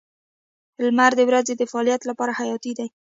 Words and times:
•لمر 0.83 1.11
د 1.19 1.21
ورځې 1.29 1.53
د 1.57 1.63
فعالیت 1.71 2.01
لپاره 2.09 2.31
حیاتي 2.39 2.71
دی. 2.77 2.87